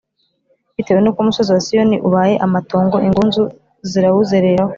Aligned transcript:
Bitewe 0.75 0.99
n’uko 1.01 1.19
umusozi 1.21 1.49
wa 1.51 1.61
Siyoni 1.65 1.97
ubaye 2.07 2.35
amatongo, 2.45 2.95
Ingunzu 3.07 3.43
zirawuzereraho. 3.89 4.69